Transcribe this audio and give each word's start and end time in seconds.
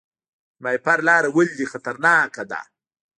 د 0.03 0.03
ماهیپر 0.63 0.99
لاره 1.07 1.29
ولې 1.35 1.65
خطرناکه 1.71 2.43
ده؟ 2.51 2.61